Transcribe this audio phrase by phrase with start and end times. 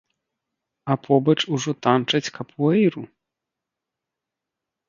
[0.93, 3.03] А побач ужо танчаць капуэйру!